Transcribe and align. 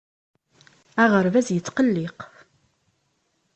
Aɣerbaz 1.03 1.47
yettqelliq. 1.51 2.17